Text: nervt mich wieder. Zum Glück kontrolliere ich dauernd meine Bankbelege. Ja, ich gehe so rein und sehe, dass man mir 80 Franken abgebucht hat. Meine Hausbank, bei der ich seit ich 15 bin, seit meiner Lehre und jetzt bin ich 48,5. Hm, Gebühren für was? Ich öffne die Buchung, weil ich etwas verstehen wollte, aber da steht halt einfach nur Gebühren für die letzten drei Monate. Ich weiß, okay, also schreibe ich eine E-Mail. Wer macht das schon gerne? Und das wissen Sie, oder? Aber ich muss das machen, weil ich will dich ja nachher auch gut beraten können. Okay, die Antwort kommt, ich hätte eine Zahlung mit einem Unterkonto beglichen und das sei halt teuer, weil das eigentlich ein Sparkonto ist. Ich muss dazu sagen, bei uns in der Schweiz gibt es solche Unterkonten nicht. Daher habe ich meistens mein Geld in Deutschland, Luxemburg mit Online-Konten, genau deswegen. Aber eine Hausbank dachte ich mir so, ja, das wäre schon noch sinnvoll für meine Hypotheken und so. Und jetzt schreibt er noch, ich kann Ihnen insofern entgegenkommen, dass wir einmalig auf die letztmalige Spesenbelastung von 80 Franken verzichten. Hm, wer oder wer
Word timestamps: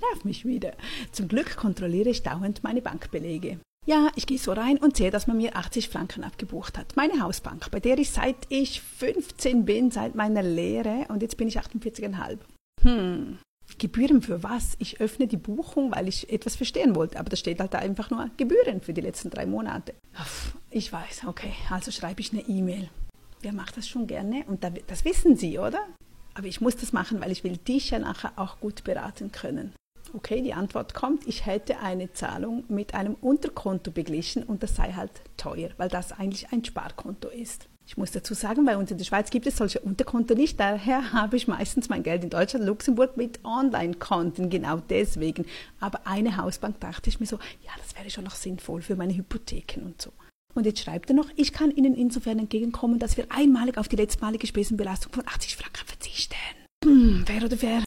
nervt 0.00 0.24
mich 0.24 0.44
wieder. 0.44 0.72
Zum 1.12 1.28
Glück 1.28 1.56
kontrolliere 1.56 2.10
ich 2.10 2.22
dauernd 2.22 2.62
meine 2.62 2.82
Bankbelege. 2.82 3.58
Ja, 3.86 4.08
ich 4.14 4.26
gehe 4.26 4.38
so 4.38 4.52
rein 4.52 4.76
und 4.76 4.96
sehe, 4.96 5.10
dass 5.10 5.26
man 5.26 5.38
mir 5.38 5.56
80 5.56 5.88
Franken 5.88 6.22
abgebucht 6.22 6.76
hat. 6.76 6.96
Meine 6.96 7.22
Hausbank, 7.22 7.70
bei 7.70 7.80
der 7.80 7.98
ich 7.98 8.10
seit 8.10 8.36
ich 8.48 8.82
15 8.82 9.64
bin, 9.64 9.90
seit 9.90 10.14
meiner 10.14 10.42
Lehre 10.42 11.06
und 11.08 11.22
jetzt 11.22 11.36
bin 11.38 11.48
ich 11.48 11.58
48,5. 11.58 12.38
Hm, 12.82 13.38
Gebühren 13.78 14.20
für 14.20 14.42
was? 14.42 14.74
Ich 14.78 15.00
öffne 15.00 15.26
die 15.26 15.36
Buchung, 15.36 15.92
weil 15.92 16.08
ich 16.08 16.30
etwas 16.30 16.56
verstehen 16.56 16.94
wollte, 16.94 17.18
aber 17.18 17.30
da 17.30 17.36
steht 17.36 17.60
halt 17.60 17.74
einfach 17.74 18.10
nur 18.10 18.28
Gebühren 18.36 18.80
für 18.80 18.92
die 18.92 19.00
letzten 19.00 19.30
drei 19.30 19.46
Monate. 19.46 19.94
Ich 20.70 20.92
weiß, 20.92 21.24
okay, 21.26 21.52
also 21.70 21.90
schreibe 21.90 22.20
ich 22.20 22.32
eine 22.32 22.42
E-Mail. 22.42 22.90
Wer 23.40 23.52
macht 23.52 23.76
das 23.76 23.88
schon 23.88 24.06
gerne? 24.06 24.44
Und 24.46 24.64
das 24.86 25.04
wissen 25.04 25.36
Sie, 25.36 25.58
oder? 25.58 25.80
Aber 26.34 26.46
ich 26.46 26.60
muss 26.60 26.76
das 26.76 26.92
machen, 26.92 27.20
weil 27.20 27.32
ich 27.32 27.42
will 27.42 27.56
dich 27.56 27.90
ja 27.90 27.98
nachher 27.98 28.32
auch 28.36 28.60
gut 28.60 28.84
beraten 28.84 29.32
können. 29.32 29.72
Okay, 30.12 30.42
die 30.42 30.54
Antwort 30.54 30.94
kommt, 30.94 31.26
ich 31.28 31.46
hätte 31.46 31.78
eine 31.78 32.12
Zahlung 32.12 32.64
mit 32.68 32.94
einem 32.94 33.14
Unterkonto 33.14 33.90
beglichen 33.92 34.42
und 34.42 34.62
das 34.62 34.74
sei 34.74 34.92
halt 34.92 35.12
teuer, 35.36 35.70
weil 35.76 35.88
das 35.88 36.12
eigentlich 36.12 36.52
ein 36.52 36.64
Sparkonto 36.64 37.28
ist. 37.28 37.68
Ich 37.86 37.96
muss 37.96 38.12
dazu 38.12 38.34
sagen, 38.34 38.64
bei 38.64 38.76
uns 38.76 38.90
in 38.90 38.98
der 38.98 39.04
Schweiz 39.04 39.30
gibt 39.30 39.46
es 39.46 39.56
solche 39.56 39.80
Unterkonten 39.80 40.36
nicht. 40.36 40.60
Daher 40.60 41.12
habe 41.12 41.36
ich 41.36 41.48
meistens 41.48 41.88
mein 41.88 42.04
Geld 42.04 42.22
in 42.22 42.30
Deutschland, 42.30 42.64
Luxemburg 42.64 43.16
mit 43.16 43.44
Online-Konten, 43.44 44.48
genau 44.48 44.76
deswegen. 44.76 45.44
Aber 45.80 46.06
eine 46.06 46.36
Hausbank 46.36 46.78
dachte 46.78 47.08
ich 47.08 47.18
mir 47.18 47.26
so, 47.26 47.40
ja, 47.64 47.72
das 47.78 47.96
wäre 47.96 48.08
schon 48.10 48.24
noch 48.24 48.36
sinnvoll 48.36 48.82
für 48.82 48.94
meine 48.94 49.16
Hypotheken 49.16 49.82
und 49.84 50.00
so. 50.00 50.12
Und 50.54 50.66
jetzt 50.66 50.80
schreibt 50.80 51.10
er 51.10 51.16
noch, 51.16 51.30
ich 51.36 51.52
kann 51.52 51.70
Ihnen 51.70 51.94
insofern 51.94 52.38
entgegenkommen, 52.38 52.98
dass 52.98 53.16
wir 53.16 53.26
einmalig 53.30 53.78
auf 53.78 53.88
die 53.88 53.96
letztmalige 53.96 54.46
Spesenbelastung 54.46 55.12
von 55.12 55.26
80 55.26 55.56
Franken 55.56 55.86
verzichten. 55.86 56.36
Hm, 56.84 57.24
wer 57.26 57.44
oder 57.44 57.60
wer 57.60 57.78